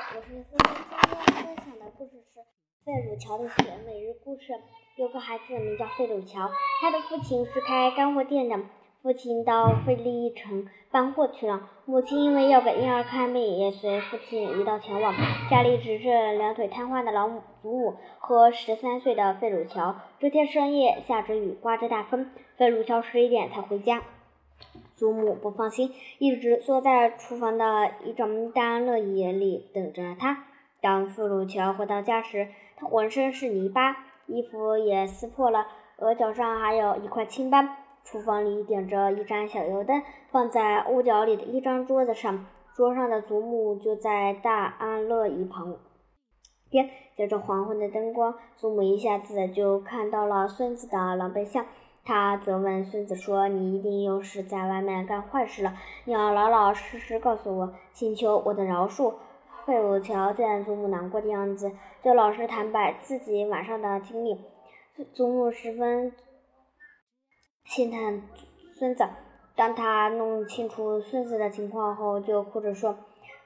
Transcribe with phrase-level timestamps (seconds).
[0.00, 0.56] 我是思思。
[1.26, 2.40] 今天分享的故事是
[2.86, 3.64] 费鲁乔的雪。
[3.84, 4.54] 每日故事
[4.96, 8.58] 有个孩子名叫费鲁乔，他的父亲是开干货店的。
[9.02, 15.14] 父亲到费利城搬货去了，母亲因为要给婴儿看病，也随父亲一道前往。
[15.50, 19.96] 家里只剩两腿瘫痪的老母祖母和十三岁的费鲁乔。
[20.18, 24.02] 这天深夜下着雨，刮着大风，费鲁乔十一点才回家。
[25.00, 30.44] 祖母不放心，一直坐在厨房的一张大安乐椅里等着他。
[30.82, 37.76] 当富鲁乔回到家时，他浑身是泥巴，衣服也撕破了，额角上还有一块青斑。
[38.04, 42.44] 厨房里点着一盏小油灯，放在屋角里的一张桌子上，
[42.74, 45.78] 桌上的祖母就在大安乐椅旁
[46.68, 46.90] 边。
[47.16, 51.64] 借着黄昏的灯光，祖母一下子就看到了孙子的狼狈相。
[52.04, 59.14] 他责问孙子说：“你一定又是在外面干坏事了，你要老老实实告诉我，请求我的饶恕。”
[59.66, 61.70] 费鲁乔见祖母难过的样子，
[62.02, 64.40] 就老实坦白自己晚上的经历。
[65.12, 66.12] 祖母十分
[67.64, 68.22] 心疼
[68.78, 69.06] 孙子，
[69.54, 72.96] 当他弄清楚孙子的情况后，就哭着说：“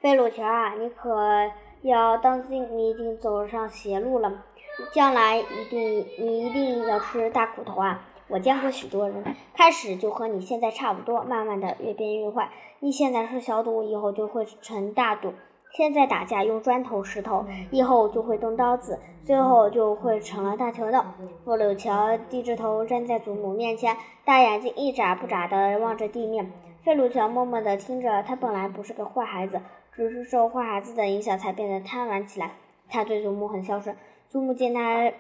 [0.00, 1.50] 费鲁乔啊，你可
[1.82, 4.44] 要当心，你已经走上邪路了，
[4.92, 9.22] 将来一定你一定要吃大苦头啊！”我见过许多人，
[9.54, 12.50] 开始就和你现在差不多，慢慢的越变越坏。
[12.80, 15.30] 你现在是小赌，以后就会成大赌；
[15.72, 21.04] 现在打架用砖头石头，以后就会动刀子，最后就会成了大强盗。
[21.44, 26.50] 傅柳桥低着头站在祖母面前，大眼睛一眨不眨的望着地面。
[26.82, 29.60] 费鲁乔默默的听着，他本来不是个坏孩子，
[29.92, 32.52] 只是受坏孩子的影响才变得贪玩起来。
[32.88, 33.96] 他对祖母很孝顺。
[34.28, 35.12] 祖母见他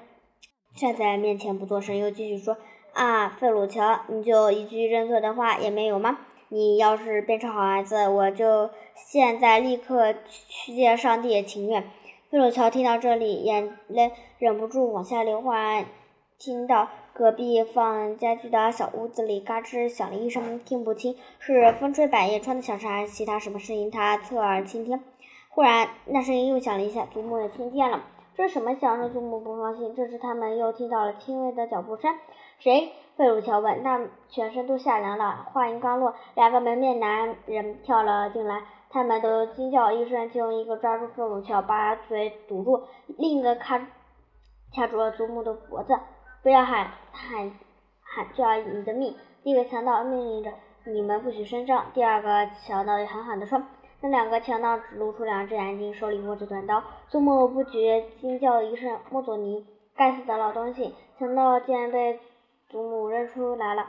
[0.74, 2.56] 站在面前不作声，又继续说。
[2.94, 6.18] 啊，费鲁乔，你就一句认错的话也没有吗？
[6.48, 10.14] 你要是变成好孩子，我就现在立刻
[10.48, 11.82] 去见上帝也情愿。
[12.30, 15.42] 费鲁乔听到这里，眼泪忍不住往下流。
[15.42, 15.86] 忽然
[16.38, 23.90] 听到隔壁放家具的小屋子里嘎吱响了一声，听不清是风吹百叶窗的响声还是其他什么声音。
[23.90, 25.02] 他侧耳倾听，
[25.48, 28.04] 忽然那声音又响了一下，祖母也听见了。
[28.36, 29.12] 这什么响声？
[29.12, 29.94] 祖母不放心。
[29.96, 32.14] 这时他们又听到了轻微的脚步声。
[32.58, 32.92] 谁？
[33.16, 33.82] 费鲁乔问。
[33.82, 35.46] 他全身都吓凉了。
[35.52, 38.62] 话音刚落，两个蒙面男人跳了进来。
[38.90, 42.86] 他们都惊叫一声，其中一个抓住费鲁乔，把嘴堵住；
[43.18, 43.80] 另一个卡
[44.72, 45.98] 掐住了祖母的脖子。
[46.42, 47.50] 不要喊喊
[48.02, 49.16] 喊，就要你的命！
[49.42, 50.52] 第一个强盗命令着
[50.86, 53.60] ：“你们不许声张。”第二个强盗也狠狠地说
[54.00, 59.66] ：“那两个强盗只露出两只眼睛，手里握着短刀。”祖母不觉惊叫一声：“莫佐尼，
[59.96, 62.20] 该死的老东西！”强盗竟然被。
[62.74, 63.86] 祖母认出来了，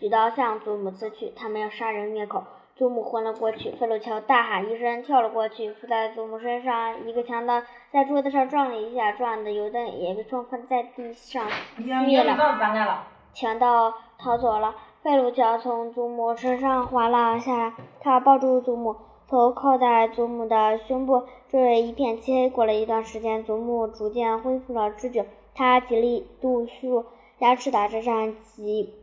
[0.00, 2.42] 举刀向祖母刺去，他们要杀人灭口。
[2.74, 7.06] 祖母昏了过去，费鲁乔大喊一声，跳了过去，伏在祖母身上。
[7.06, 7.60] 一个强盗
[7.92, 11.46] 在桌子上撞了一下，撞的油灯也被撞翻在地上
[12.06, 13.04] 灭了。
[13.34, 18.96] 强盗逃走了，费鲁乔从祖母身上滑了下来，他抱住祖母，
[19.28, 21.24] 头靠在祖母的胸部。
[21.50, 22.48] 周围一片漆黑。
[22.48, 27.04] 过了一段时间，祖母逐渐恢复了知觉，他极力度数。
[27.38, 28.94] 牙齿打着颤，极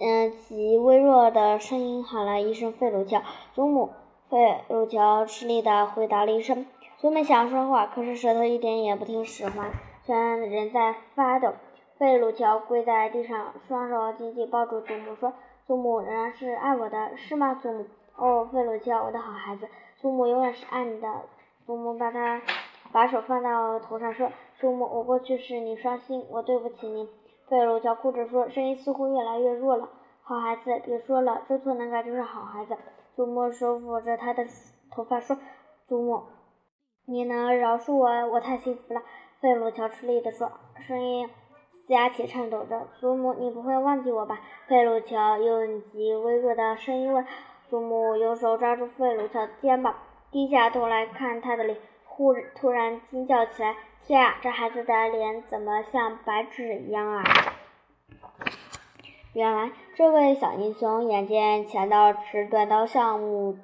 [0.00, 3.20] 嗯极微弱的声音喊了一声“费鲁乔，
[3.52, 3.90] 祖母”。
[4.30, 6.64] 费鲁乔吃力地回答了一声。
[6.96, 9.70] 祖母想说话，可是舌头一点也不听使唤，
[10.06, 11.52] 全人在发抖。
[11.98, 15.34] 费鲁乔跪在地上，双手紧紧抱住祖母，说
[15.68, 17.84] ：“祖母仍然是爱我的，是吗，祖母
[18.16, 19.68] ？”“哦，费鲁乔，我的好孩子，
[20.00, 21.06] 祖母永远是爱你的。”
[21.66, 22.40] 祖母把他
[22.92, 24.30] 把手放到头上，说。
[24.58, 27.08] 祖母，我过去使你伤心，我对不起你。
[27.48, 29.88] 费鲁乔哭着说，声音似乎越来越弱了。
[30.22, 32.76] 好孩子，别说了，知错能改就是好孩子。
[33.16, 34.46] 祖母手抚着他的
[34.90, 35.36] 头发说
[35.88, 36.22] ：“祖母，
[37.06, 39.02] 你能饶恕我，我太幸福了。”
[39.40, 40.52] 费鲁乔吃力地说，
[40.86, 41.28] 声音
[41.72, 44.38] 嘶哑且颤抖着：“祖母，你不会忘记我吧？”
[44.68, 47.26] 费鲁乔用极微弱的声音问。
[47.68, 49.94] 祖母用手抓住费鲁乔的肩膀，
[50.30, 51.78] 低下头来看他的脸，
[52.14, 53.74] 忽突然惊叫起来。
[54.04, 57.24] 天啊，这孩子的脸怎么像白纸一样啊！
[59.32, 63.56] 原来这位小英雄眼见强盗持短刀向母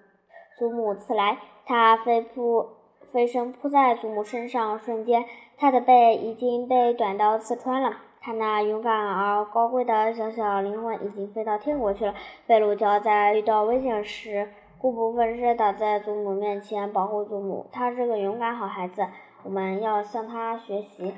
[0.57, 2.69] 祖母刺来，他飞扑
[3.13, 5.27] 飞身扑在祖母身上，瞬间
[5.59, 7.99] 他的背已经被短刀刺穿了。
[8.21, 12.15] 他那勇敢而高贵的小小灵魂已经飞到天国去了。
[12.47, 17.67] 费鲁乔在遇到危险时固不分身，倒在祖母面前保护祖母。
[17.73, 19.05] 他是个勇敢好孩子。
[19.43, 21.13] 我们要向他学习。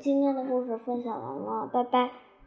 [0.00, 2.10] 今天的故事分享完了，拜拜。